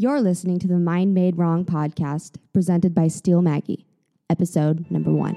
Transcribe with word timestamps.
You're 0.00 0.22
listening 0.22 0.58
to 0.60 0.66
the 0.66 0.78
Mind 0.78 1.12
Made 1.12 1.36
Wrong 1.36 1.62
podcast 1.62 2.36
presented 2.54 2.94
by 2.94 3.08
Steel 3.08 3.42
Maggie, 3.42 3.84
episode 4.30 4.90
number 4.90 5.12
one. 5.12 5.36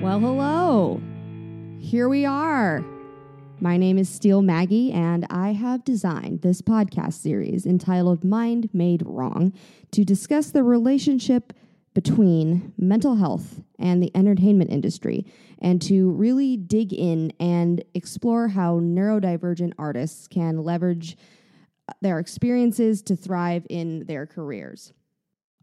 Well, 0.00 0.20
hello. 0.20 1.02
Here 1.80 2.08
we 2.08 2.24
are. 2.24 2.82
My 3.64 3.78
name 3.78 3.96
is 3.96 4.10
Steel 4.10 4.42
Maggie, 4.42 4.92
and 4.92 5.26
I 5.30 5.52
have 5.52 5.84
designed 5.84 6.42
this 6.42 6.60
podcast 6.60 7.14
series 7.14 7.64
entitled 7.64 8.22
Mind 8.22 8.68
Made 8.74 9.02
Wrong 9.06 9.54
to 9.92 10.04
discuss 10.04 10.50
the 10.50 10.62
relationship 10.62 11.54
between 11.94 12.74
mental 12.76 13.14
health 13.14 13.62
and 13.78 14.02
the 14.02 14.14
entertainment 14.14 14.70
industry, 14.70 15.24
and 15.62 15.80
to 15.80 16.10
really 16.10 16.58
dig 16.58 16.92
in 16.92 17.32
and 17.40 17.82
explore 17.94 18.48
how 18.48 18.80
neurodivergent 18.80 19.72
artists 19.78 20.28
can 20.28 20.58
leverage 20.58 21.16
uh, 21.88 21.94
their 22.02 22.18
experiences 22.18 23.00
to 23.04 23.16
thrive 23.16 23.66
in 23.70 24.04
their 24.04 24.26
careers. 24.26 24.92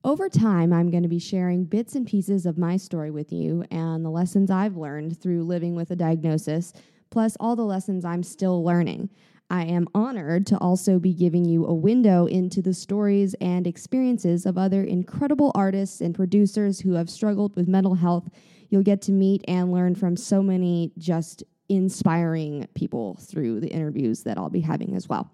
Over 0.03 0.27
time, 0.27 0.73
I'm 0.73 0.89
going 0.89 1.03
to 1.03 1.07
be 1.07 1.19
sharing 1.19 1.65
bits 1.65 1.93
and 1.93 2.07
pieces 2.07 2.47
of 2.47 2.57
my 2.57 2.77
story 2.77 3.11
with 3.11 3.31
you 3.31 3.63
and 3.69 4.03
the 4.03 4.09
lessons 4.09 4.49
I've 4.49 4.75
learned 4.75 5.21
through 5.21 5.43
living 5.43 5.75
with 5.75 5.91
a 5.91 5.95
diagnosis, 5.95 6.73
plus 7.11 7.37
all 7.39 7.55
the 7.55 7.65
lessons 7.65 8.03
I'm 8.03 8.23
still 8.23 8.63
learning. 8.63 9.09
I 9.51 9.65
am 9.65 9.89
honored 9.93 10.47
to 10.47 10.57
also 10.59 10.97
be 10.97 11.13
giving 11.13 11.43
you 11.43 11.65
a 11.65 11.73
window 11.73 12.25
into 12.25 12.61
the 12.61 12.73
stories 12.73 13.35
and 13.41 13.67
experiences 13.67 14.45
of 14.45 14.57
other 14.57 14.81
incredible 14.81 15.51
artists 15.53 15.99
and 15.99 16.15
producers 16.15 16.79
who 16.79 16.93
have 16.93 17.09
struggled 17.09 17.53
with 17.57 17.67
mental 17.67 17.95
health. 17.95 18.29
You'll 18.69 18.81
get 18.81 19.01
to 19.03 19.11
meet 19.11 19.43
and 19.49 19.73
learn 19.73 19.93
from 19.93 20.15
so 20.15 20.41
many 20.41 20.93
just 20.97 21.43
inspiring 21.67 22.65
people 22.75 23.17
through 23.19 23.59
the 23.59 23.67
interviews 23.67 24.23
that 24.23 24.37
I'll 24.37 24.49
be 24.49 24.61
having 24.61 24.95
as 24.95 25.09
well. 25.09 25.29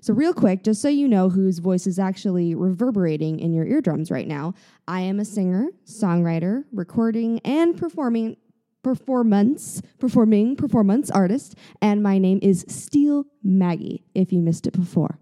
So, 0.00 0.14
real 0.14 0.32
quick, 0.32 0.62
just 0.62 0.80
so 0.80 0.88
you 0.88 1.08
know 1.08 1.28
whose 1.28 1.58
voice 1.58 1.86
is 1.86 1.98
actually 1.98 2.54
reverberating 2.54 3.40
in 3.40 3.52
your 3.52 3.66
eardrums 3.66 4.10
right 4.10 4.28
now, 4.28 4.54
I 4.86 5.00
am 5.00 5.18
a 5.18 5.24
singer, 5.24 5.66
songwriter, 5.84 6.64
recording, 6.72 7.40
and 7.40 7.76
performing 7.76 8.36
performance, 8.82 9.82
performing 9.98 10.56
performance 10.56 11.10
artist, 11.10 11.54
and 11.82 12.02
my 12.02 12.18
name 12.18 12.38
is 12.42 12.64
Steel 12.68 13.24
Maggie, 13.42 14.04
if 14.14 14.32
you 14.32 14.40
missed 14.40 14.66
it 14.66 14.72
before. 14.72 15.18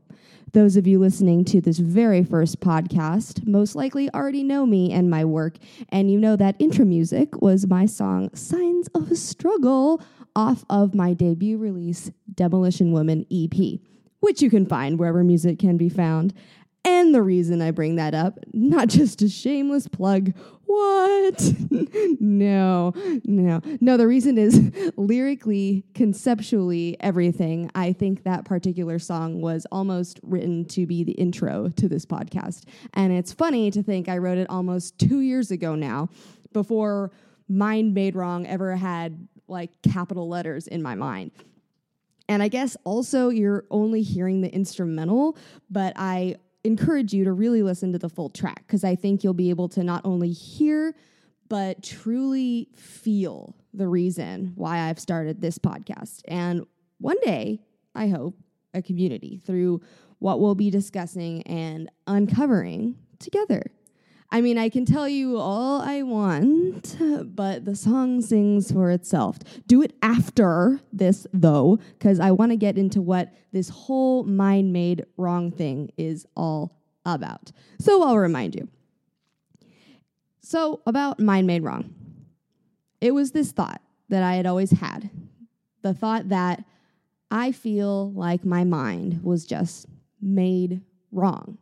Those 0.53 0.77
of 0.77 0.87
you 0.87 0.99
listening 0.99 1.45
to 1.47 1.61
this 1.61 1.79
very 1.79 2.23
first 2.25 2.61
podcast 2.61 3.47
most 3.47 3.75
likely 3.75 4.09
already 4.15 4.43
know 4.43 4.65
me 4.65 4.93
and 4.93 5.11
my 5.11 5.25
work, 5.25 5.57
and 5.91 6.11
you 6.11 6.19
know 6.19 6.37
that 6.37 6.57
intro 6.59 6.85
music 6.85 7.41
was 7.43 7.67
my 7.67 7.87
song 7.87 8.35
Signs 8.35 8.89
of 8.95 9.11
a 9.11 9.17
Struggle 9.17 10.01
off 10.35 10.65
of 10.71 10.95
my 10.95 11.13
debut 11.13 11.59
release, 11.59 12.11
Demolition 12.35 12.93
Woman 12.93 13.27
EP 13.31 13.81
which 14.21 14.43
you 14.43 14.51
can 14.51 14.67
find 14.67 14.99
wherever 14.99 15.23
music 15.23 15.59
can 15.59 15.77
be 15.77 15.89
found. 15.89 16.35
And 16.87 17.13
the 17.13 17.21
reason 17.21 17.61
I 17.61 17.73
bring 17.73 17.97
that 17.97 18.15
up, 18.15 18.39
not 18.53 18.87
just 18.87 19.21
a 19.21 19.29
shameless 19.29 19.89
plug. 19.89 20.33
What? 20.67 21.53
no, 22.21 22.93
no, 23.25 23.61
no. 23.81 23.97
The 23.97 24.07
reason 24.07 24.39
is 24.39 24.73
lyrically, 24.97 25.85
conceptually, 25.95 26.97
everything. 27.01 27.73
I 27.75 27.93
think 27.93 28.23
that 28.23 28.45
particular 28.45 29.01
song 29.01 29.41
was 29.41 29.67
almost 29.73 30.21
written 30.23 30.65
to 30.67 30.87
be 30.87 31.03
the 31.03 31.13
intro 31.13 31.71
to 31.71 31.89
this 31.89 32.07
podcast. 32.07 32.63
And 32.95 33.13
it's 33.13 33.33
funny 33.33 33.73
to 33.73 33.83
think 33.83 34.09
I 34.09 34.19
wrote 34.19 34.39
it 34.39 34.49
almost 34.49 34.97
two 34.97 35.21
years 35.21 35.51
ago 35.51 35.75
now, 35.75 36.09
before 36.53 37.11
Mind 37.49 37.95
Made 37.95 38.15
Wrong 38.15 38.47
ever 38.47 38.77
had 38.77 39.27
like 39.49 39.71
capital 39.83 40.29
letters 40.29 40.69
in 40.69 40.83
my 40.83 40.95
mind. 40.95 41.33
And 42.29 42.43
I 42.43 42.49
guess 42.49 42.77
also 42.85 43.29
you're 43.29 43.65
only 43.71 44.03
hearing 44.03 44.41
the 44.41 44.53
instrumental, 44.53 45.37
but 45.71 45.93
I 45.97 46.37
encourage 46.67 47.13
you 47.13 47.25
to 47.25 47.33
really 47.33 47.63
listen 47.63 47.93
to 47.93 47.99
the 47.99 48.09
full 48.09 48.31
track 48.31 48.65
because 48.67 48.85
I 48.85 48.95
think 48.95 49.23
you'll 49.23 49.35
be 49.35 49.51
able 49.51 49.69
to 49.71 49.83
not 49.83 50.03
only 50.05 50.31
hear, 50.31 50.95
but 51.49 51.83
truly 51.83 52.69
feel 52.75 53.55
the 53.73 53.89
reason 53.89 54.53
why 54.55 54.89
I've 54.89 54.99
started 54.99 55.41
this 55.41 55.59
podcast. 55.59 56.23
And 56.27 56.65
one 56.99 57.17
day, 57.23 57.61
I 57.95 58.09
hope, 58.09 58.37
a 58.75 58.83
community 58.83 59.41
through 59.45 59.81
what 60.19 60.41
we'll 60.41 60.55
be 60.55 60.71
discussing 60.71 61.43
and 61.43 61.91
uncovering 62.07 62.97
together. 63.19 63.71
I 64.31 64.41
mean, 64.41 64.59
I 64.59 64.69
can 64.69 64.85
tell 64.85 65.09
you 65.09 65.39
all 65.39 65.81
I 65.81 66.03
want, 66.03 66.97
but 67.35 67.65
the 67.65 67.77
song 67.77 68.21
sings 68.21 68.73
for 68.73 68.91
itself. 68.91 69.39
Do 69.67 69.83
it 69.83 69.95
after 70.03 70.81
this, 70.93 71.27
though, 71.33 71.79
because 71.99 72.19
I 72.19 72.33
want 72.33 72.53
to 72.53 72.57
get 72.57 72.77
into 72.77 73.01
what 73.01 73.33
this 73.53 73.69
whole 73.69 74.25
mind 74.25 74.73
made 74.73 75.07
wrong 75.17 75.51
thing 75.51 75.91
is 75.97 76.27
all 76.37 76.77
about. 77.05 77.53
So 77.79 78.03
I'll 78.03 78.19
remind 78.19 78.55
you. 78.55 78.69
So, 80.41 80.81
about 80.87 81.19
mind 81.19 81.49
made 81.49 81.65
wrong, 81.65 81.93
it 83.01 83.13
was 83.13 83.33
this 83.33 83.51
thought 83.51 83.83
that 84.09 84.23
I 84.23 84.35
had 84.35 84.47
always 84.47 84.71
had 84.71 85.11
the 85.87 85.95
thought 85.95 86.31
that 86.31 86.65
I 87.31 87.53
feel 87.53 88.11
like 88.13 88.45
my 88.45 88.65
mind 88.65 89.23
was 89.23 89.47
just 89.47 89.87
made 90.21 90.83
wrong. 91.13 91.59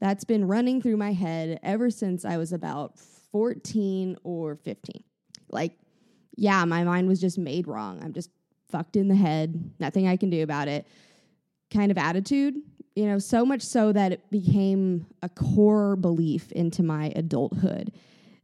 That's 0.00 0.24
been 0.24 0.46
running 0.46 0.80
through 0.80 0.96
my 0.96 1.12
head 1.12 1.58
ever 1.62 1.90
since 1.90 2.24
I 2.24 2.36
was 2.36 2.52
about 2.52 2.98
14 3.32 4.16
or 4.22 4.56
15. 4.56 5.02
Like, 5.50 5.72
yeah, 6.36 6.64
my 6.64 6.84
mind 6.84 7.08
was 7.08 7.20
just 7.20 7.38
made 7.38 7.66
wrong. 7.66 8.00
I'm 8.02 8.12
just 8.12 8.30
fucked 8.70 8.96
in 8.96 9.08
the 9.08 9.16
head, 9.16 9.72
nothing 9.80 10.06
I 10.06 10.16
can 10.16 10.30
do 10.30 10.42
about 10.42 10.68
it 10.68 10.86
kind 11.72 11.90
of 11.90 11.98
attitude. 11.98 12.56
You 12.94 13.06
know, 13.06 13.18
so 13.18 13.44
much 13.46 13.62
so 13.62 13.92
that 13.92 14.12
it 14.12 14.30
became 14.30 15.06
a 15.22 15.28
core 15.28 15.94
belief 15.94 16.50
into 16.52 16.82
my 16.82 17.12
adulthood. 17.14 17.92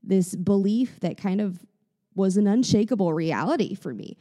This 0.03 0.36
belief 0.36 1.00
that 1.00 1.16
kind 1.16 1.41
of 1.41 1.59
was 2.15 2.36
an 2.36 2.47
unshakable 2.47 3.12
reality 3.12 3.75
for 3.75 3.92
me. 3.92 4.16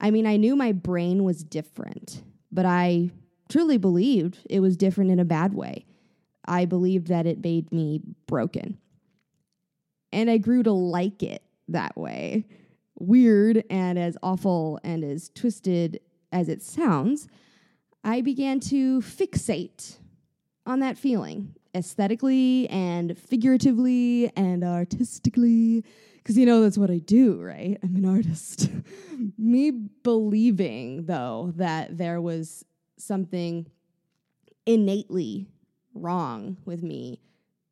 I 0.00 0.10
mean, 0.10 0.26
I 0.26 0.36
knew 0.36 0.56
my 0.56 0.72
brain 0.72 1.22
was 1.22 1.44
different, 1.44 2.22
but 2.50 2.66
I 2.66 3.10
truly 3.48 3.78
believed 3.78 4.38
it 4.50 4.58
was 4.58 4.76
different 4.76 5.12
in 5.12 5.20
a 5.20 5.24
bad 5.24 5.54
way. 5.54 5.86
I 6.46 6.64
believed 6.64 7.08
that 7.08 7.26
it 7.26 7.42
made 7.42 7.72
me 7.72 8.00
broken. 8.26 8.78
And 10.12 10.30
I 10.30 10.38
grew 10.38 10.62
to 10.62 10.72
like 10.72 11.22
it 11.22 11.42
that 11.68 11.96
way. 11.96 12.46
Weird 12.98 13.64
and 13.68 13.98
as 13.98 14.16
awful 14.22 14.80
and 14.82 15.04
as 15.04 15.28
twisted 15.34 16.00
as 16.32 16.48
it 16.48 16.62
sounds, 16.62 17.28
I 18.04 18.20
began 18.20 18.60
to 18.60 19.00
fixate 19.00 19.98
on 20.64 20.80
that 20.80 20.96
feeling 20.96 21.54
aesthetically 21.74 22.68
and 22.70 23.18
figuratively 23.18 24.32
and 24.36 24.64
artistically. 24.64 25.84
Because 26.16 26.38
you 26.38 26.46
know 26.46 26.62
that's 26.62 26.78
what 26.78 26.90
I 26.90 26.98
do, 26.98 27.40
right? 27.40 27.78
I'm 27.82 27.96
an 27.96 28.04
artist. 28.04 28.70
Me 29.38 29.70
believing, 29.70 31.06
though, 31.06 31.52
that 31.56 31.98
there 31.98 32.20
was 32.20 32.64
something 32.98 33.66
innately 34.64 35.48
wrong 36.02 36.56
with 36.64 36.82
me 36.82 37.20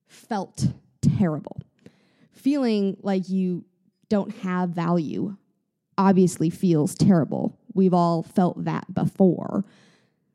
felt 0.06 0.66
terrible. 1.00 1.60
Feeling 2.32 2.96
like 3.02 3.28
you 3.28 3.64
don't 4.08 4.34
have 4.38 4.70
value 4.70 5.36
obviously 5.96 6.50
feels 6.50 6.94
terrible. 6.94 7.58
We've 7.72 7.94
all 7.94 8.22
felt 8.22 8.64
that 8.64 8.92
before. 8.92 9.64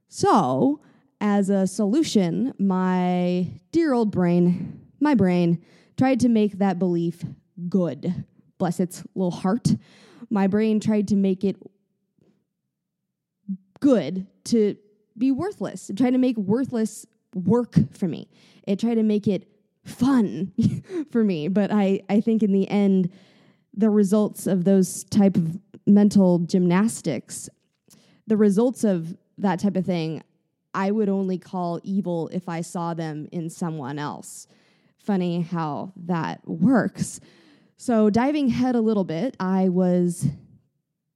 So, 0.08 0.82
as 1.22 1.50
a 1.50 1.68
solution, 1.68 2.54
my 2.58 3.48
dear 3.72 3.94
old 3.94 4.12
brain, 4.12 4.82
my 5.00 5.16
brain, 5.16 5.64
tried 5.98 6.22
to 6.22 6.30
make 6.30 6.60
that 6.60 6.80
belief 6.80 7.24
good. 7.68 8.26
Bless 8.58 8.80
its 8.80 9.04
little 9.16 9.32
heart. 9.32 9.76
My 10.30 10.48
brain 10.48 10.80
tried 10.80 11.08
to 11.10 11.16
make 11.16 11.44
it 11.44 11.58
good 13.80 14.28
to 14.46 14.76
be 15.18 15.32
worthless, 15.32 15.92
tried 15.96 16.12
to 16.12 16.18
make 16.18 16.38
worthless 16.38 17.06
work 17.34 17.76
for 17.92 18.08
me. 18.08 18.30
It 18.64 18.80
tried 18.80 18.96
to 18.96 19.04
make 19.04 19.28
it 19.28 19.48
fun 19.84 20.54
for 21.12 21.24
me, 21.24 21.48
but 21.48 21.72
I, 21.72 22.02
I 22.10 22.22
think 22.22 22.44
in 22.44 22.52
the 22.52 22.70
end, 22.70 23.10
the 23.74 23.90
results 23.90 24.48
of 24.48 24.64
those 24.64 25.04
type 25.06 25.38
of 25.38 25.60
mental 25.86 26.40
gymnastics, 26.40 27.50
the 28.28 28.38
results 28.38 28.84
of 28.84 29.16
that 29.38 29.60
type 29.60 29.76
of 29.76 29.86
thing, 29.86 30.24
I 30.74 30.92
would 30.92 31.10
only 31.10 31.38
call 31.38 31.80
evil 31.84 32.30
if 32.32 32.48
I 32.48 32.62
saw 32.62 32.94
them 32.94 33.28
in 33.32 33.50
someone 33.50 33.98
else. 33.98 34.48
Funny 34.98 35.42
how 35.42 35.94
that 35.96 36.48
works. 36.48 37.20
So, 37.78 38.10
diving 38.10 38.50
head 38.50 38.76
a 38.76 38.82
little 38.82 39.06
bit, 39.06 39.36
I 39.40 39.70
was 39.70 40.28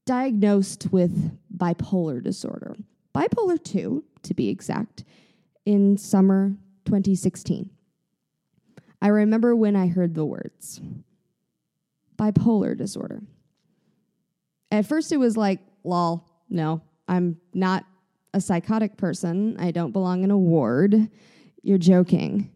diagnosed 0.06 0.88
with 0.92 1.38
bipolar 1.56 2.24
disorder, 2.24 2.76
bipolar 3.14 3.62
2 3.62 4.04
to 4.24 4.34
be 4.34 4.50
exact, 4.50 5.04
in 5.66 5.98
summer 5.98 6.56
2016. 6.86 7.70
I 9.02 9.08
remember 9.08 9.56
when 9.56 9.76
I 9.76 9.88
heard 9.88 10.16
the 10.16 10.26
words 10.26 10.82
bipolar 12.18 12.78
disorder. 12.78 13.22
At 14.72 14.86
first, 14.86 15.12
it 15.12 15.18
was 15.18 15.36
like, 15.36 15.60
lol, 15.84 16.30
no, 16.50 16.82
I'm 17.08 17.38
not 17.54 17.86
a 18.34 18.42
psychotic 18.42 18.98
person. 18.98 19.58
I 19.60 19.72
don't 19.72 19.92
belong 19.92 20.24
in 20.24 20.32
a 20.32 20.38
ward. 20.38 21.10
You're 21.62 21.78
joking. 21.78 22.52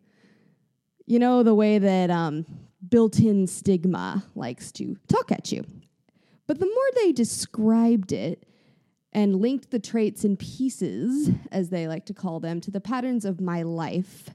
You 1.05 1.19
know, 1.19 1.43
the 1.43 1.55
way 1.55 1.79
that 1.79 2.09
um, 2.09 2.45
built 2.87 3.19
in 3.19 3.47
stigma 3.47 4.23
likes 4.35 4.71
to 4.73 4.97
talk 5.07 5.31
at 5.31 5.51
you. 5.51 5.65
But 6.47 6.59
the 6.59 6.65
more 6.65 7.03
they 7.03 7.11
described 7.11 8.11
it 8.11 8.47
and 9.13 9.35
linked 9.35 9.71
the 9.71 9.79
traits 9.79 10.23
and 10.23 10.37
pieces, 10.37 11.29
as 11.51 11.69
they 11.69 11.87
like 11.87 12.05
to 12.05 12.13
call 12.13 12.39
them, 12.39 12.61
to 12.61 12.71
the 12.71 12.81
patterns 12.81 13.25
of 13.25 13.41
my 13.41 13.63
life 13.63 14.29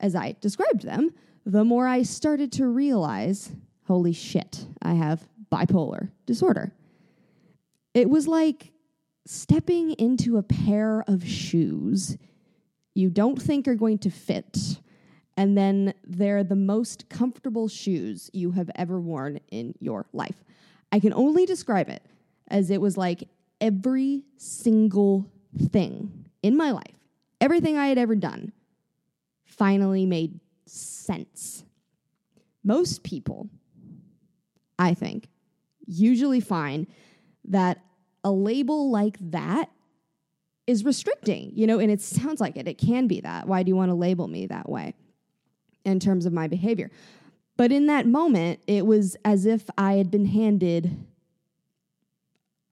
as 0.00 0.14
I 0.14 0.36
described 0.40 0.82
them, 0.82 1.10
the 1.44 1.64
more 1.64 1.86
I 1.86 2.02
started 2.02 2.52
to 2.52 2.66
realize 2.66 3.52
holy 3.86 4.12
shit, 4.12 4.66
I 4.82 4.94
have 4.94 5.26
bipolar 5.50 6.10
disorder. 6.26 6.72
It 7.94 8.10
was 8.10 8.26
like 8.26 8.72
stepping 9.26 9.92
into 9.92 10.36
a 10.36 10.42
pair 10.42 11.04
of 11.06 11.26
shoes 11.26 12.16
you 12.94 13.10
don't 13.10 13.40
think 13.40 13.68
are 13.68 13.74
going 13.74 13.98
to 13.98 14.10
fit, 14.10 14.80
and 15.36 15.56
then 15.56 15.92
they're 16.02 16.42
the 16.42 16.56
most 16.56 17.10
comfortable 17.10 17.68
shoes 17.68 18.30
you 18.32 18.52
have 18.52 18.70
ever 18.74 18.98
worn 18.98 19.38
in 19.50 19.74
your 19.80 20.06
life. 20.14 20.42
I 20.90 20.98
can 20.98 21.12
only 21.12 21.44
describe 21.44 21.90
it 21.90 22.02
as 22.48 22.70
it 22.70 22.80
was 22.80 22.96
like 22.96 23.28
every 23.60 24.24
single 24.36 25.30
thing 25.70 26.26
in 26.42 26.56
my 26.56 26.70
life, 26.70 26.94
everything 27.40 27.76
I 27.76 27.88
had 27.88 27.98
ever 27.98 28.14
done, 28.14 28.52
finally 29.44 30.06
made 30.06 30.40
sense. 30.66 31.64
Most 32.64 33.02
people, 33.02 33.48
I 34.78 34.94
think, 34.94 35.28
usually 35.86 36.40
find 36.40 36.86
that 37.44 37.82
a 38.24 38.30
label 38.30 38.90
like 38.90 39.16
that 39.30 39.70
is 40.66 40.84
restricting, 40.84 41.52
you 41.54 41.66
know, 41.66 41.78
and 41.78 41.90
it 41.90 42.00
sounds 42.00 42.40
like 42.40 42.56
it. 42.56 42.66
It 42.66 42.78
can 42.78 43.06
be 43.06 43.20
that. 43.20 43.46
Why 43.46 43.62
do 43.62 43.68
you 43.68 43.76
want 43.76 43.90
to 43.90 43.94
label 43.94 44.26
me 44.26 44.46
that 44.48 44.68
way 44.68 44.94
in 45.84 46.00
terms 46.00 46.26
of 46.26 46.32
my 46.32 46.48
behavior? 46.48 46.90
But 47.56 47.72
in 47.72 47.86
that 47.86 48.06
moment, 48.06 48.60
it 48.66 48.84
was 48.84 49.16
as 49.24 49.46
if 49.46 49.64
I 49.78 49.94
had 49.94 50.10
been 50.10 50.26
handed 50.26 51.06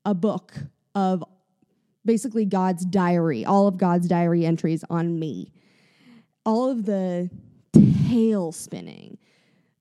a 0.05 0.13
book 0.13 0.55
of 0.95 1.25
basically 2.05 2.45
God's 2.45 2.85
diary, 2.85 3.45
all 3.45 3.67
of 3.67 3.79
God's 3.79 4.09
diary 4.09 4.45
entries 4.45 4.85
on 4.91 5.19
me. 5.19 5.53
All 6.45 6.71
of 6.71 6.85
the 6.85 7.31
tail 8.09 8.53
spinning, 8.53 9.19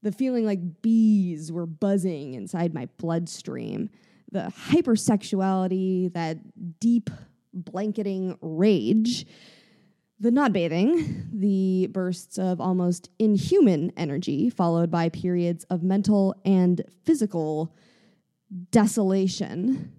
the 0.02 0.12
feeling 0.12 0.46
like 0.46 0.82
bees 0.82 1.52
were 1.52 1.66
buzzing 1.66 2.34
inside 2.34 2.74
my 2.74 2.88
bloodstream, 2.98 3.90
the 4.32 4.52
hypersexuality, 4.70 6.12
that 6.14 6.38
deep 6.80 7.10
blanketing 7.54 8.38
rage, 8.42 9.26
the 10.20 10.32
not 10.32 10.54
bathing, 10.54 11.28
the 11.34 11.88
bursts 11.88 12.38
of 12.38 12.62
almost 12.62 13.10
inhuman 13.20 13.92
energy, 13.98 14.50
followed 14.50 14.90
by 14.90 15.10
periods 15.10 15.66
of 15.66 15.84
mental 15.84 16.36
and 16.46 16.82
physical 17.04 17.76
desolation. 18.72 19.92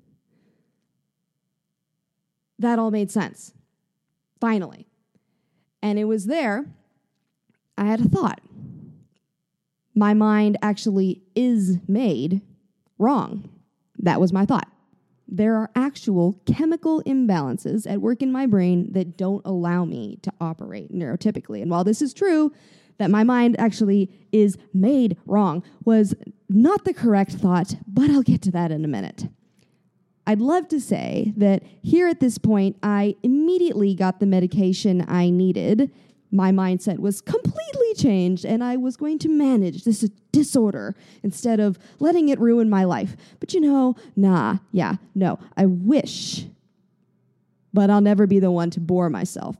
That 2.58 2.78
all 2.78 2.90
made 2.90 3.10
sense. 3.10 3.52
Finally. 4.40 4.86
And 5.82 5.98
it 5.98 6.04
was 6.04 6.26
there 6.26 6.66
I 7.76 7.84
had 7.84 8.00
a 8.00 8.08
thought. 8.08 8.40
My 9.94 10.14
mind 10.14 10.58
actually 10.62 11.22
is 11.34 11.78
made 11.88 12.40
wrong. 12.98 13.48
That 13.98 14.20
was 14.20 14.32
my 14.32 14.44
thought. 14.44 14.68
There 15.26 15.56
are 15.56 15.70
actual 15.74 16.40
chemical 16.46 17.02
imbalances 17.04 17.90
at 17.90 18.00
work 18.00 18.22
in 18.22 18.30
my 18.30 18.46
brain 18.46 18.92
that 18.92 19.16
don't 19.16 19.42
allow 19.44 19.84
me 19.84 20.18
to 20.22 20.32
operate 20.40 20.92
neurotypically. 20.92 21.62
And 21.62 21.70
while 21.70 21.84
this 21.84 22.02
is 22.02 22.12
true, 22.12 22.52
that 22.98 23.10
my 23.10 23.24
mind 23.24 23.56
actually 23.58 24.10
is 24.32 24.56
made 24.72 25.16
wrong 25.26 25.62
was 25.84 26.14
not 26.48 26.84
the 26.84 26.94
correct 26.94 27.32
thought, 27.32 27.74
but 27.86 28.10
I'll 28.10 28.22
get 28.22 28.42
to 28.42 28.50
that 28.52 28.70
in 28.70 28.84
a 28.84 28.88
minute. 28.88 29.28
I'd 30.26 30.40
love 30.40 30.68
to 30.68 30.80
say 30.80 31.32
that 31.36 31.62
here 31.82 32.08
at 32.08 32.20
this 32.20 32.38
point, 32.38 32.76
I 32.82 33.16
immediately 33.22 33.94
got 33.94 34.20
the 34.20 34.26
medication 34.26 35.04
I 35.06 35.30
needed 35.30 35.90
my 36.34 36.50
mindset 36.50 36.98
was 36.98 37.20
completely 37.20 37.94
changed 37.96 38.44
and 38.44 38.62
I 38.62 38.76
was 38.76 38.96
going 38.96 39.18
to 39.20 39.28
manage 39.28 39.84
this 39.84 40.00
disorder 40.32 40.96
instead 41.22 41.60
of 41.60 41.78
letting 42.00 42.28
it 42.28 42.40
ruin 42.40 42.68
my 42.68 42.84
life. 42.84 43.16
But 43.38 43.54
you 43.54 43.60
know, 43.60 43.94
nah, 44.16 44.58
yeah, 44.72 44.96
no, 45.14 45.38
I 45.56 45.66
wish, 45.66 46.46
but 47.72 47.88
I'll 47.88 48.00
never 48.00 48.26
be 48.26 48.40
the 48.40 48.50
one 48.50 48.70
to 48.70 48.80
bore 48.80 49.08
myself. 49.08 49.56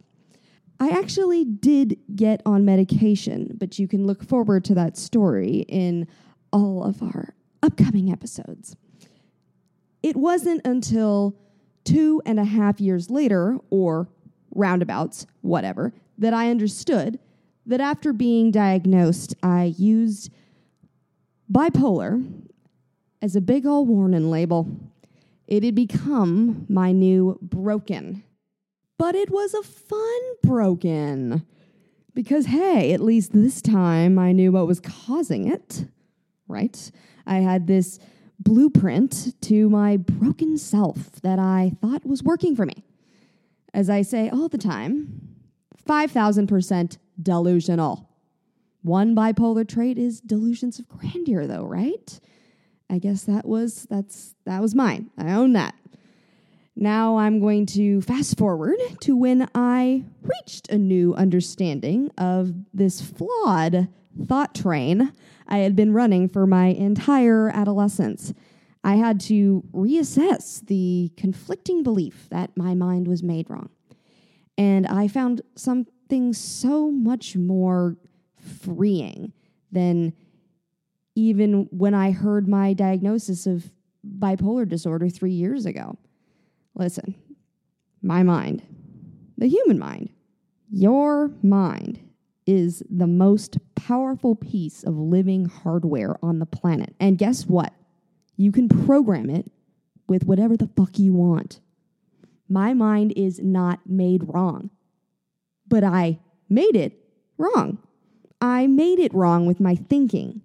I 0.81 0.89
actually 0.89 1.45
did 1.45 1.97
get 2.17 2.43
on 2.45 2.65
medication, 2.65 3.53
but 3.57 3.79
you 3.79 3.87
can 3.87 4.05
look 4.05 4.25
forward 4.25 4.65
to 4.65 4.75
that 4.75 4.97
story 4.97 5.65
in 5.69 6.09
all 6.53 6.83
of 6.83 7.01
our 7.01 7.35
upcoming 7.63 8.11
episodes. 8.11 8.75
It 10.05 10.17
wasn't 10.17 10.61
until 10.67 11.35
two 11.83 12.21
and 12.27 12.39
a 12.39 12.45
half 12.45 12.79
years 12.79 13.09
later, 13.09 13.57
or 13.71 14.11
roundabouts, 14.55 15.27
whatever, 15.41 15.95
that 16.19 16.35
I 16.35 16.51
understood 16.51 17.19
that 17.65 17.81
after 17.81 18.13
being 18.13 18.51
diagnosed, 18.51 19.35
I 19.43 19.75
used 19.79 20.31
bipolar 21.51 22.23
as 23.23 23.35
a 23.35 23.41
big 23.41 23.65
old 23.65 23.89
warning 23.89 24.31
label. 24.31 24.69
It 25.47 25.65
had 25.65 25.75
become 25.75 26.67
my 26.69 26.93
new 26.93 27.39
broken. 27.41 28.25
But 28.99 29.15
it 29.15 29.31
was 29.31 29.55
a 29.55 29.63
fun 29.63 30.21
broken. 30.43 31.47
Because, 32.13 32.45
hey, 32.45 32.93
at 32.93 33.01
least 33.01 33.33
this 33.33 33.63
time 33.63 34.19
I 34.19 34.33
knew 34.33 34.53
what 34.53 34.67
was 34.67 34.81
causing 34.81 35.49
it, 35.49 35.87
right? 36.47 36.91
I 37.27 37.37
had 37.37 37.67
this 37.67 37.99
blueprint 38.45 39.35
to 39.43 39.69
my 39.69 39.97
broken 39.97 40.57
self 40.59 41.21
that 41.23 41.39
I 41.39 41.73
thought 41.81 42.07
was 42.07 42.23
working 42.23 42.55
for 42.55 42.67
me. 42.67 42.85
As 43.73 43.91
I 43.91 44.03
say 44.03 44.29
all 44.29 44.49
the 44.49 44.59
time, 44.59 45.37
5,000% 45.89 46.99
delusional. 47.21 48.09
One 48.83 49.17
bipolar 49.17 49.67
trait 49.67 49.99
is 49.99 50.21
delusions 50.21 50.79
of 50.79 50.89
grandeur, 50.89 51.47
though, 51.47 51.65
right? 51.65 52.21
I 52.91 52.99
guess 52.99 53.25
that 53.25 53.47
was 53.47 53.87
that's 53.89 54.35
that 54.45 54.61
was 54.61 54.75
mine. 54.75 55.11
I 55.17 55.33
own 55.33 55.55
that. 55.55 55.75
Now 56.85 57.17
I'm 57.17 57.41
going 57.41 57.65
to 57.69 58.03
fast 58.03 58.37
forward 58.37 58.77
to 59.01 59.17
when 59.17 59.49
I 59.55 60.05
reached 60.21 60.69
a 60.69 60.77
new 60.77 61.15
understanding 61.15 62.11
of 62.19 62.53
this 62.75 63.01
flawed 63.01 63.89
thought 64.27 64.55
train 64.55 65.11
I 65.49 65.59
had 65.61 65.75
been 65.75 65.95
running 65.95 66.29
for 66.29 66.47
my 66.47 66.67
entire 66.67 67.49
adolescence. 67.49 68.35
I 68.85 68.97
had 68.97 69.19
to 69.21 69.65
reassess 69.73 70.67
the 70.67 71.11
conflicting 71.17 71.83
belief 71.83 72.29
that 72.29 72.55
my 72.55 72.75
mind 72.75 73.09
was 73.09 73.23
made 73.23 73.49
wrong. 73.49 73.71
And 74.59 74.87
I 74.87 75.09
found 75.09 75.41
something 75.57 76.35
so 76.35 76.91
much 76.91 77.35
more 77.35 77.97
freeing 78.37 79.33
than 79.73 80.13
even 81.15 81.67
when 81.71 81.95
I 81.95 82.11
heard 82.11 82.47
my 82.47 82.75
diagnosis 82.75 83.47
of 83.47 83.73
bipolar 84.07 84.69
disorder 84.69 85.09
three 85.09 85.33
years 85.33 85.65
ago. 85.65 85.97
Listen, 86.75 87.15
my 88.03 88.23
mind, 88.23 88.63
the 89.39 89.49
human 89.49 89.79
mind, 89.79 90.11
your 90.71 91.31
mind 91.43 92.01
is 92.47 92.83
the 92.91 93.07
most 93.07 93.59
powerful 93.75 94.35
piece 94.35 94.83
of 94.83 94.97
living 94.97 95.47
hardware 95.47 96.17
on 96.23 96.39
the 96.39 96.47
planet. 96.47 96.95
And 97.01 97.19
guess 97.19 97.47
what? 97.47 97.73
You 98.37 98.53
can 98.53 98.69
program 98.69 99.31
it 99.31 99.51
with 100.09 100.25
whatever 100.25 100.57
the 100.57 100.69
fuck 100.77 100.99
you 100.99 101.13
want. 101.13 101.61
My 102.49 102.75
mind 102.75 103.13
is 103.17 103.41
not 103.41 103.81
made 103.87 104.25
wrong, 104.27 104.71
but 105.67 105.85
I 105.85 106.19
made 106.49 106.77
it 106.77 106.99
wrong. 107.39 107.79
I 108.41 108.67
made 108.67 108.99
it 108.99 109.15
wrong 109.15 109.47
with 109.47 109.61
my 109.61 109.75
thinking, 109.75 110.43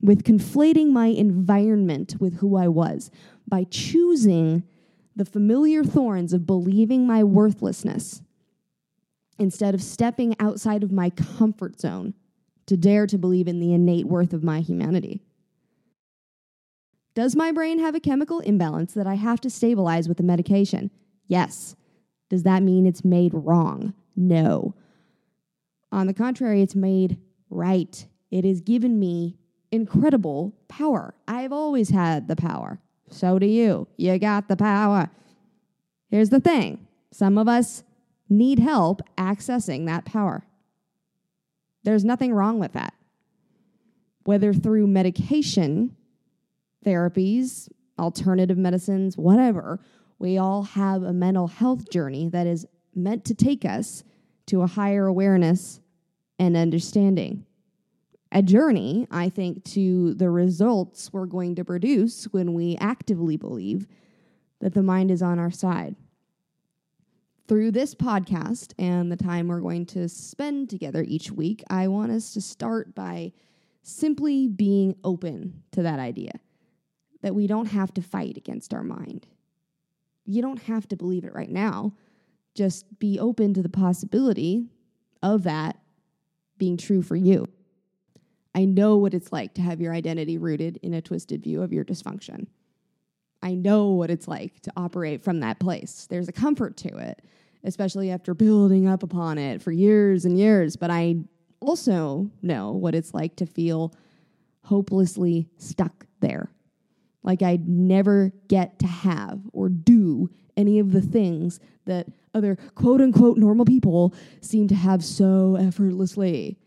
with 0.00 0.22
conflating 0.22 0.90
my 0.90 1.06
environment 1.06 2.16
with 2.20 2.36
who 2.38 2.56
I 2.56 2.68
was, 2.68 3.10
by 3.48 3.64
choosing 3.64 4.62
the 5.16 5.24
familiar 5.24 5.84
thorns 5.84 6.32
of 6.32 6.46
believing 6.46 7.06
my 7.06 7.22
worthlessness 7.22 8.22
instead 9.38 9.74
of 9.74 9.82
stepping 9.82 10.34
outside 10.38 10.82
of 10.82 10.92
my 10.92 11.10
comfort 11.10 11.80
zone 11.80 12.14
to 12.66 12.76
dare 12.76 13.06
to 13.06 13.18
believe 13.18 13.48
in 13.48 13.60
the 13.60 13.72
innate 13.72 14.06
worth 14.06 14.32
of 14.32 14.42
my 14.42 14.60
humanity. 14.60 15.22
Does 17.14 17.36
my 17.36 17.52
brain 17.52 17.78
have 17.78 17.94
a 17.94 18.00
chemical 18.00 18.40
imbalance 18.40 18.94
that 18.94 19.06
I 19.06 19.14
have 19.14 19.40
to 19.42 19.50
stabilize 19.50 20.08
with 20.08 20.18
a 20.18 20.24
medication? 20.24 20.90
Yes. 21.28 21.76
Does 22.28 22.42
that 22.42 22.62
mean 22.62 22.86
it's 22.86 23.04
made 23.04 23.32
wrong? 23.34 23.94
No. 24.16 24.74
On 25.92 26.06
the 26.08 26.14
contrary, 26.14 26.60
it's 26.60 26.74
made 26.74 27.18
right. 27.50 28.06
It 28.32 28.44
has 28.44 28.60
given 28.60 28.98
me 28.98 29.36
incredible 29.70 30.54
power. 30.66 31.14
I've 31.28 31.52
always 31.52 31.90
had 31.90 32.26
the 32.26 32.36
power. 32.36 32.80
So 33.10 33.38
do 33.38 33.46
you. 33.46 33.86
You 33.96 34.18
got 34.18 34.48
the 34.48 34.56
power. 34.56 35.10
Here's 36.10 36.30
the 36.30 36.40
thing 36.40 36.86
some 37.10 37.38
of 37.38 37.48
us 37.48 37.82
need 38.28 38.58
help 38.58 39.02
accessing 39.16 39.86
that 39.86 40.04
power. 40.04 40.44
There's 41.84 42.04
nothing 42.04 42.32
wrong 42.32 42.58
with 42.58 42.72
that. 42.72 42.94
Whether 44.24 44.54
through 44.54 44.86
medication, 44.86 45.94
therapies, 46.84 47.68
alternative 47.98 48.56
medicines, 48.56 49.16
whatever, 49.18 49.80
we 50.18 50.38
all 50.38 50.62
have 50.62 51.02
a 51.02 51.12
mental 51.12 51.48
health 51.48 51.90
journey 51.90 52.28
that 52.30 52.46
is 52.46 52.66
meant 52.94 53.24
to 53.26 53.34
take 53.34 53.64
us 53.64 54.02
to 54.46 54.62
a 54.62 54.66
higher 54.66 55.06
awareness 55.06 55.80
and 56.38 56.56
understanding. 56.56 57.44
A 58.34 58.42
journey, 58.42 59.06
I 59.10 59.28
think, 59.28 59.64
to 59.72 60.14
the 60.14 60.28
results 60.28 61.12
we're 61.12 61.26
going 61.26 61.54
to 61.54 61.64
produce 61.64 62.24
when 62.32 62.52
we 62.52 62.76
actively 62.78 63.36
believe 63.36 63.86
that 64.60 64.74
the 64.74 64.82
mind 64.82 65.10
is 65.10 65.22
on 65.22 65.38
our 65.38 65.52
side 65.52 65.94
through 67.46 67.70
this 67.70 67.94
podcast 67.94 68.72
and 68.78 69.10
the 69.12 69.16
time 69.16 69.48
we're 69.48 69.60
going 69.60 69.86
to 69.86 70.08
spend 70.08 70.70
together 70.70 71.04
each 71.06 71.30
week, 71.30 71.62
I 71.68 71.88
want 71.88 72.10
us 72.10 72.32
to 72.34 72.40
start 72.40 72.94
by 72.94 73.32
simply 73.82 74.48
being 74.48 74.96
open 75.04 75.62
to 75.72 75.82
that 75.82 75.98
idea 75.98 76.32
that 77.22 77.34
we 77.34 77.46
don't 77.46 77.66
have 77.66 77.92
to 77.94 78.02
fight 78.02 78.36
against 78.36 78.72
our 78.72 78.82
mind. 78.82 79.26
You 80.24 80.40
don't 80.40 80.62
have 80.62 80.88
to 80.88 80.96
believe 80.96 81.24
it 81.24 81.34
right 81.34 81.50
now. 81.50 81.92
Just 82.54 82.98
be 82.98 83.18
open 83.18 83.52
to 83.54 83.62
the 83.62 83.68
possibility 83.68 84.66
of 85.22 85.42
that 85.42 85.78
being 86.56 86.76
true 86.76 87.02
for 87.02 87.16
you. 87.16 87.46
I 88.54 88.64
know 88.64 88.96
what 88.96 89.14
it's 89.14 89.32
like 89.32 89.54
to 89.54 89.62
have 89.62 89.80
your 89.80 89.92
identity 89.92 90.38
rooted 90.38 90.78
in 90.82 90.94
a 90.94 91.02
twisted 91.02 91.42
view 91.42 91.62
of 91.62 91.72
your 91.72 91.84
dysfunction. 91.84 92.46
I 93.42 93.54
know 93.54 93.88
what 93.90 94.10
it's 94.10 94.28
like 94.28 94.60
to 94.60 94.72
operate 94.76 95.22
from 95.22 95.40
that 95.40 95.58
place. 95.58 96.06
There's 96.08 96.28
a 96.28 96.32
comfort 96.32 96.76
to 96.78 96.96
it, 96.96 97.22
especially 97.64 98.10
after 98.10 98.32
building 98.32 98.88
up 98.88 99.02
upon 99.02 99.38
it 99.38 99.60
for 99.60 99.72
years 99.72 100.24
and 100.24 100.38
years. 100.38 100.76
But 100.76 100.90
I 100.90 101.16
also 101.60 102.30
know 102.42 102.72
what 102.72 102.94
it's 102.94 103.12
like 103.12 103.36
to 103.36 103.46
feel 103.46 103.92
hopelessly 104.62 105.48
stuck 105.58 106.06
there. 106.20 106.50
Like 107.22 107.42
I'd 107.42 107.68
never 107.68 108.32
get 108.48 108.78
to 108.80 108.86
have 108.86 109.40
or 109.52 109.68
do 109.68 110.30
any 110.56 110.78
of 110.78 110.92
the 110.92 111.00
things 111.00 111.60
that 111.86 112.06
other 112.34 112.56
quote 112.74 113.00
unquote 113.00 113.36
normal 113.36 113.64
people 113.64 114.14
seem 114.40 114.68
to 114.68 114.74
have 114.74 115.04
so 115.04 115.56
effortlessly. 115.56 116.58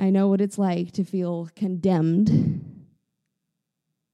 I 0.00 0.08
know 0.08 0.28
what 0.28 0.40
it's 0.40 0.58
like 0.58 0.92
to 0.92 1.04
feel 1.04 1.50
condemned 1.54 2.64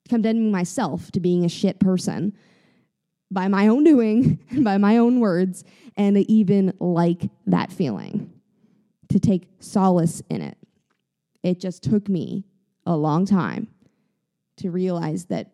condemning 0.09 0.51
myself 0.51 1.11
to 1.13 1.21
being 1.21 1.45
a 1.45 1.49
shit 1.49 1.79
person 1.81 2.33
by 3.31 3.49
my 3.49 3.69
own 3.69 3.85
doing, 3.85 4.39
by 4.63 4.79
my 4.79 4.99
own 4.99 5.21
words, 5.21 5.65
and 5.97 6.17
to 6.17 6.31
even 6.31 6.73
like 6.79 7.29
that 7.47 7.73
feeling, 7.73 8.33
to 9.09 9.19
take 9.19 9.49
solace 9.59 10.23
in 10.31 10.43
it. 10.43 10.57
It 11.43 11.61
just 11.61 11.83
took 11.83 12.09
me 12.09 12.45
a 12.85 12.97
long 12.97 13.27
time 13.27 13.69
to 14.59 14.71
realize 14.71 15.27
that 15.27 15.53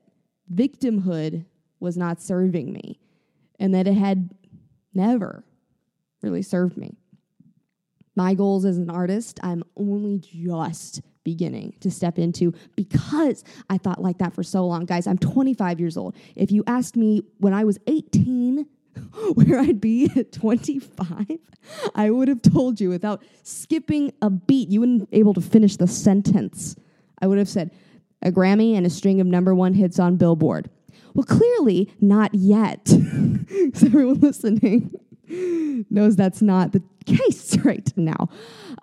victimhood 0.52 1.44
was 1.80 1.96
not 1.96 2.20
serving 2.20 2.72
me 2.72 3.00
and 3.58 3.74
that 3.74 3.86
it 3.86 3.96
had 3.96 4.34
never 4.94 5.44
really 6.22 6.42
served 6.42 6.76
me. 6.76 7.01
My 8.14 8.34
goals 8.34 8.64
as 8.64 8.76
an 8.78 8.90
artist, 8.90 9.40
I'm 9.42 9.64
only 9.76 10.18
just 10.18 11.02
beginning 11.24 11.74
to 11.80 11.90
step 11.90 12.18
into 12.18 12.52
because 12.76 13.44
I 13.70 13.78
thought 13.78 14.02
like 14.02 14.18
that 14.18 14.34
for 14.34 14.42
so 14.42 14.66
long. 14.66 14.84
Guys, 14.84 15.06
I'm 15.06 15.18
25 15.18 15.80
years 15.80 15.96
old. 15.96 16.16
If 16.34 16.50
you 16.50 16.64
asked 16.66 16.96
me 16.96 17.22
when 17.38 17.54
I 17.54 17.64
was 17.64 17.78
18 17.86 18.66
where 19.34 19.58
I'd 19.58 19.80
be 19.80 20.10
at 20.16 20.32
25, 20.32 21.38
I 21.94 22.10
would 22.10 22.28
have 22.28 22.42
told 22.42 22.80
you 22.80 22.88
without 22.88 23.22
skipping 23.42 24.12
a 24.20 24.30
beat. 24.30 24.68
You 24.68 24.80
wouldn't 24.80 25.10
be 25.10 25.18
able 25.18 25.34
to 25.34 25.40
finish 25.40 25.76
the 25.76 25.86
sentence. 25.86 26.76
I 27.20 27.26
would 27.26 27.38
have 27.38 27.48
said 27.48 27.70
a 28.20 28.30
Grammy 28.30 28.76
and 28.76 28.86
a 28.86 28.90
string 28.90 29.20
of 29.20 29.26
number 29.26 29.54
one 29.54 29.74
hits 29.74 29.98
on 29.98 30.16
Billboard. 30.16 30.70
Well, 31.14 31.24
clearly 31.24 31.92
not 32.00 32.34
yet. 32.34 32.88
so 32.88 33.86
everyone 33.86 34.20
listening 34.20 34.94
knows 35.90 36.16
that's 36.16 36.42
not 36.42 36.72
the 36.72 36.82
case 37.02 37.56
right 37.64 37.90
now. 37.96 38.28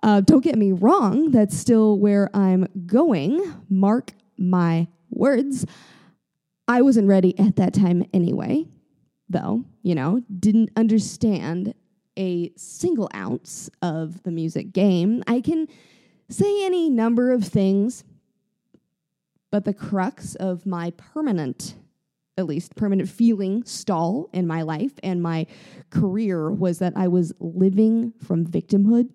Uh, 0.03 0.21
don't 0.21 0.43
get 0.43 0.57
me 0.57 0.71
wrong, 0.71 1.31
that's 1.31 1.57
still 1.57 1.97
where 1.97 2.29
I'm 2.33 2.67
going. 2.85 3.41
Mark 3.69 4.11
my 4.38 4.88
words. 5.09 5.65
I 6.67 6.81
wasn't 6.81 7.07
ready 7.07 7.38
at 7.39 7.55
that 7.55 7.73
time 7.73 8.05
anyway, 8.13 8.65
though, 9.27 9.65
you 9.81 9.95
know, 9.95 10.21
didn't 10.39 10.69
understand 10.75 11.73
a 12.17 12.51
single 12.55 13.09
ounce 13.15 13.69
of 13.81 14.21
the 14.23 14.31
music 14.31 14.71
game. 14.71 15.23
I 15.25 15.41
can 15.41 15.67
say 16.29 16.65
any 16.65 16.89
number 16.89 17.31
of 17.31 17.43
things, 17.43 18.03
but 19.51 19.65
the 19.65 19.73
crux 19.73 20.35
of 20.35 20.65
my 20.65 20.91
permanent 20.91 21.75
at 22.39 22.46
least 22.46 22.75
permanent 22.75 23.10
feeling 23.10 23.63
stall 23.65 24.29
in 24.34 24.48
my 24.48 24.62
life 24.62 24.93
and 25.03 25.22
my 25.22 25.46
career 25.89 26.50
was 26.50 26.79
that 26.79 26.93
I 26.96 27.10
was 27.10 27.34
living 27.39 28.13
from 28.25 28.46
victimhood, 28.46 29.10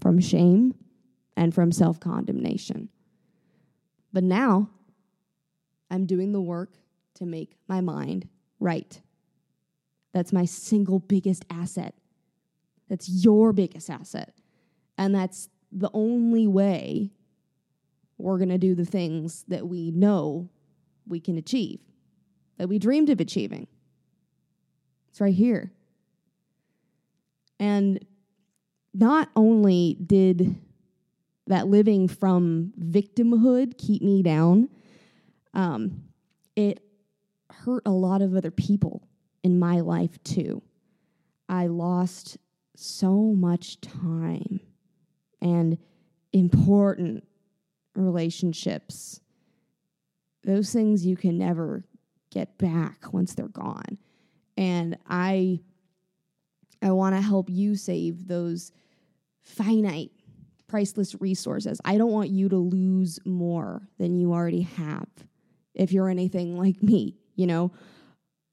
from 0.00 0.18
shame, 0.18 0.74
and 1.36 1.54
from 1.54 1.70
self 1.70 2.00
condemnation. 2.00 2.88
But 4.12 4.24
now 4.24 4.68
I'm 5.90 6.06
doing 6.06 6.32
the 6.32 6.40
work 6.40 6.74
to 7.14 7.24
make 7.24 7.56
my 7.68 7.80
mind 7.80 8.28
right. 8.58 9.00
That's 10.12 10.32
my 10.32 10.44
single 10.44 10.98
biggest 10.98 11.44
asset. 11.50 11.94
That's 12.88 13.08
your 13.08 13.52
biggest 13.52 13.88
asset. 13.88 14.34
And 14.98 15.14
that's 15.14 15.48
the 15.70 15.90
only 15.94 16.48
way 16.48 17.12
we're 18.18 18.38
going 18.38 18.48
to 18.48 18.58
do 18.58 18.74
the 18.74 18.84
things 18.84 19.44
that 19.46 19.68
we 19.68 19.92
know 19.92 20.50
we 21.06 21.20
can 21.20 21.38
achieve 21.38 21.78
that 22.60 22.68
we 22.68 22.78
dreamed 22.78 23.08
of 23.08 23.20
achieving. 23.20 23.66
It's 25.08 25.18
right 25.18 25.32
here. 25.32 25.72
And 27.58 28.04
not 28.92 29.30
only 29.34 29.96
did 30.04 30.60
that 31.46 31.68
living 31.68 32.06
from 32.06 32.74
victimhood 32.78 33.78
keep 33.78 34.02
me 34.02 34.22
down, 34.22 34.68
um, 35.54 36.02
it 36.54 36.84
hurt 37.48 37.82
a 37.86 37.92
lot 37.92 38.20
of 38.20 38.36
other 38.36 38.50
people 38.50 39.08
in 39.42 39.58
my 39.58 39.80
life 39.80 40.22
too. 40.22 40.60
I 41.48 41.68
lost 41.68 42.36
so 42.76 43.14
much 43.14 43.80
time 43.80 44.60
and 45.40 45.78
important 46.34 47.24
relationships. 47.94 49.22
Those 50.44 50.70
things 50.74 51.06
you 51.06 51.16
can 51.16 51.38
never 51.38 51.86
get 52.30 52.58
back 52.58 53.12
once 53.12 53.34
they're 53.34 53.48
gone. 53.48 53.98
And 54.56 54.98
I 55.08 55.60
I 56.82 56.92
want 56.92 57.14
to 57.14 57.20
help 57.20 57.50
you 57.50 57.76
save 57.76 58.26
those 58.26 58.72
finite 59.42 60.10
priceless 60.66 61.20
resources. 61.20 61.80
I 61.84 61.98
don't 61.98 62.12
want 62.12 62.30
you 62.30 62.48
to 62.48 62.56
lose 62.56 63.18
more 63.24 63.82
than 63.98 64.14
you 64.14 64.32
already 64.32 64.62
have 64.62 65.08
if 65.74 65.92
you're 65.92 66.08
anything 66.08 66.56
like 66.56 66.82
me, 66.82 67.16
you 67.34 67.46
know. 67.46 67.72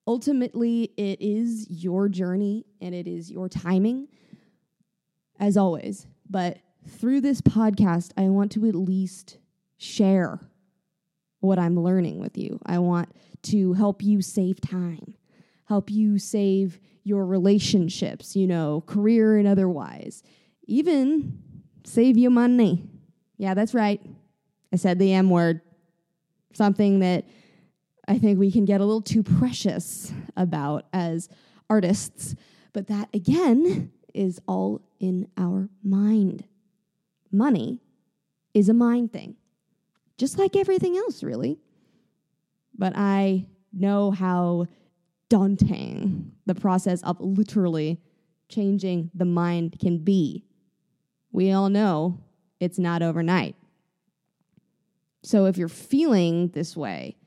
Ultimately, 0.07 0.91
it 0.97 1.21
is 1.21 1.67
your 1.69 2.09
journey 2.09 2.65
and 2.81 2.95
it 2.95 3.07
is 3.07 3.29
your 3.29 3.49
timing 3.49 4.07
as 5.39 5.57
always. 5.57 6.07
But 6.29 6.59
through 6.87 7.21
this 7.21 7.41
podcast, 7.41 8.11
I 8.17 8.23
want 8.29 8.51
to 8.53 8.65
at 8.67 8.75
least 8.75 9.37
share 9.77 10.39
what 11.47 11.57
I'm 11.59 11.79
learning 11.79 12.19
with 12.19 12.37
you. 12.37 12.59
I 12.65 12.79
want 12.79 13.09
to 13.43 13.73
help 13.73 14.03
you 14.03 14.21
save 14.21 14.61
time, 14.61 15.15
help 15.65 15.89
you 15.89 16.19
save 16.19 16.79
your 17.03 17.25
relationships, 17.25 18.35
you 18.35 18.45
know, 18.45 18.83
career 18.85 19.37
and 19.37 19.47
otherwise, 19.47 20.23
even 20.67 21.39
save 21.85 22.17
you 22.17 22.29
money. 22.29 22.83
Yeah, 23.37 23.53
that's 23.53 23.73
right. 23.73 24.01
I 24.73 24.75
said 24.75 24.99
the 24.99 25.13
M 25.13 25.29
word. 25.29 25.61
Something 26.53 26.99
that 26.99 27.25
I 28.07 28.17
think 28.17 28.39
we 28.39 28.51
can 28.51 28.65
get 28.65 28.81
a 28.81 28.85
little 28.85 29.01
too 29.01 29.23
precious 29.23 30.11
about 30.35 30.85
as 30.91 31.29
artists. 31.69 32.35
But 32.73 32.87
that, 32.87 33.09
again, 33.13 33.91
is 34.13 34.41
all 34.47 34.81
in 34.99 35.27
our 35.37 35.69
mind. 35.83 36.45
Money 37.31 37.79
is 38.53 38.69
a 38.69 38.73
mind 38.73 39.13
thing, 39.13 39.35
just 40.17 40.37
like 40.37 40.55
everything 40.55 40.97
else, 40.97 41.23
really 41.23 41.59
but 42.77 42.93
I 42.95 43.45
know 43.73 44.11
how 44.11 44.67
daunting 45.29 46.31
the 46.45 46.55
process 46.55 47.01
of 47.03 47.19
literally 47.19 47.99
changing 48.49 49.11
the 49.13 49.25
mind 49.25 49.77
can 49.79 49.97
be. 49.97 50.45
We 51.31 51.51
all 51.51 51.69
know 51.69 52.19
it's 52.59 52.79
not 52.79 53.01
overnight. 53.01 53.55
So 55.23 55.45
if 55.45 55.57
you're 55.57 55.67
feeling 55.67 56.49
this 56.49 56.77
way, 56.77 57.17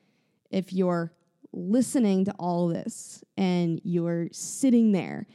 if 0.50 0.72
you're 0.72 1.12
listening 1.52 2.24
to 2.24 2.32
all 2.38 2.68
this 2.68 3.22
and 3.36 3.80
you're 3.84 4.28
sitting 4.32 4.92
there 4.92 5.26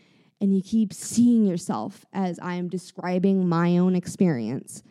and 0.41 0.55
you 0.55 0.63
keep 0.63 0.93
seeing 0.93 1.45
yourself 1.45 2.05
as 2.13 2.39
I 2.39 2.55
am 2.55 2.69
describing 2.69 3.47
my 3.47 3.77
own 3.77 3.95
experience, 3.95 4.81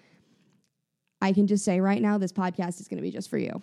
I 1.25 1.33
can 1.33 1.47
just 1.47 1.65
say 1.65 1.81
right 1.81 2.03
now, 2.03 2.19
this 2.19 2.33
podcast 2.33 2.83
is 2.83 2.87
going 2.87 2.99
to 2.99 3.03
be 3.03 3.11
just 3.11 3.31
for 3.31 3.39
you. 3.39 3.63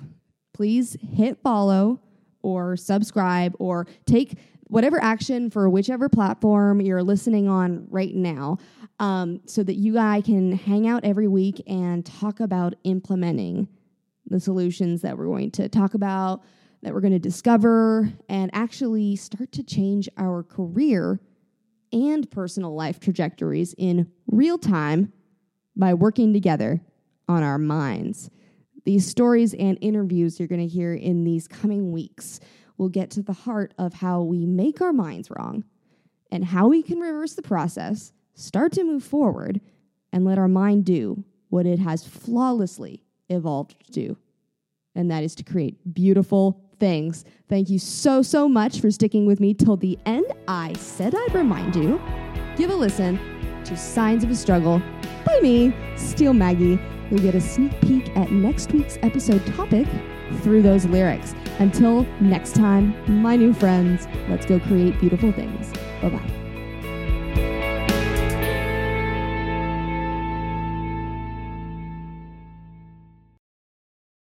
Please 0.52 0.98
hit 1.00 1.38
follow 1.44 2.02
or 2.42 2.76
subscribe 2.76 3.56
or 3.60 3.86
take 4.08 4.40
whatever 4.64 5.00
action 5.00 5.52
for 5.52 5.70
whichever 5.70 6.10
platform 6.10 6.82
you're 6.82 7.04
listening 7.04 7.48
on 7.48 7.86
right 7.92 8.16
now 8.16 8.58
um, 8.98 9.42
so 9.46 9.62
that 9.62 9.76
you 9.76 9.94
guys 9.94 10.24
can 10.24 10.54
hang 10.54 10.88
out 10.88 11.06
every 11.06 11.28
week 11.28 11.62
and 11.68 12.04
talk 12.04 12.40
about 12.40 12.74
implementing 12.84 13.68
the 14.26 14.40
solutions 14.40 15.04
that 15.04 15.16
we're 15.16 15.28
going 15.28 15.52
to 15.52 15.70
talk 15.70 15.94
about, 15.94 16.42
that 16.82 16.92
we're 16.96 17.00
going 17.00 17.14
to 17.14 17.20
discover, 17.20 18.12
and 18.28 18.50
actually 18.56 19.16
start 19.16 19.52
to 19.52 19.62
change 19.62 20.10
our 20.18 20.42
career 20.42 21.20
and 21.94 22.32
personal 22.32 22.74
life 22.74 23.00
trajectories 23.00 23.76
in 23.78 24.10
real 24.26 24.58
time 24.58 25.14
by 25.76 25.94
working 25.94 26.34
together 26.34 26.82
on 27.32 27.44
our 27.44 27.58
minds. 27.58 28.30
These 28.84 29.08
stories 29.08 29.54
and 29.54 29.78
interviews 29.82 30.40
you're 30.40 30.48
going 30.48 30.68
to 30.68 30.68
hear 30.68 30.94
in 30.94 31.24
these 31.24 31.48
coming 31.48 31.92
weeks 31.92 32.40
will 32.78 32.90
get 32.90 33.10
to 33.12 33.22
the 33.22 33.34
heart 33.34 33.74
of 33.78 33.94
how 33.94 34.22
we 34.22 34.46
make 34.46 34.82
our 34.82 34.94
minds 34.94 35.30
wrong 35.32 35.64
and 36.32 36.44
how 36.46 36.68
we 36.68 36.84
can 36.84 37.00
reverse 37.00 37.34
the 37.34 37.42
process, 37.42 38.12
start 38.34 38.72
to 38.74 38.84
move 38.84 39.04
forward, 39.04 39.62
and 40.12 40.26
let 40.26 40.38
our 40.38 40.48
mind 40.48 40.86
do 40.86 41.24
what 41.50 41.66
it 41.66 41.80
has 41.80 42.06
flawlessly 42.06 43.04
evolved 43.30 43.76
to 43.86 43.92
do. 43.92 44.18
And 44.96 45.10
that 45.10 45.24
is 45.24 45.36
to 45.36 45.44
create 45.44 45.94
beautiful 45.94 46.62
things. 46.80 47.24
Thank 47.48 47.70
you 47.70 47.80
so, 47.80 48.22
so 48.22 48.50
much 48.50 48.82
for 48.82 48.92
sticking 48.92 49.26
with 49.26 49.40
me 49.40 49.54
till 49.54 49.78
the 49.78 49.98
end. 50.06 50.26
I 50.48 50.74
said 50.74 51.14
I'd 51.16 51.34
remind 51.34 51.76
you. 51.76 52.02
Give 52.58 52.72
a 52.72 52.76
listen 52.76 53.20
to 53.64 53.78
Signs 53.78 54.24
of 54.24 54.32
a 54.32 54.36
Struggle 54.36 54.82
by 55.26 55.40
me, 55.42 55.74
Steel 55.96 56.34
Maggie. 56.34 56.80
You'll 57.12 57.20
get 57.20 57.36
a 57.36 57.42
sneak 57.42 57.80
peek 57.82 58.16
at 58.16 58.32
next 58.32 58.72
week's 58.72 58.98
episode 59.04 59.46
topic 59.48 59.86
through 60.42 60.62
those 60.62 60.86
lyrics. 60.86 61.36
Until 61.60 62.04
next 62.22 62.56
time, 62.56 62.96
my 63.22 63.36
new 63.36 63.54
friends, 63.54 64.08
let's 64.30 64.46
go 64.46 64.60
create 64.62 64.98
beautiful 65.00 65.34
things. 65.34 65.74
Bye 66.02 66.10
bye. 66.10 66.41